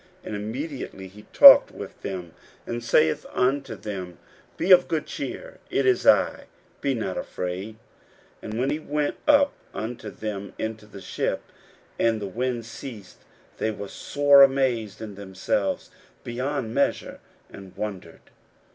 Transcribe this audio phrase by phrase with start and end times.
[0.23, 2.33] And immediately he talked with them,
[2.65, 4.17] and saith unto them,
[4.57, 6.45] Be of good cheer: it is I;
[6.81, 7.75] be not afraid.
[8.41, 11.43] 41:006:051 And he went up unto them into the ship;
[11.99, 15.91] and the wind ceased: and they were sore amazed in themselves
[16.23, 17.19] beyond measure,
[17.51, 18.31] and wondered.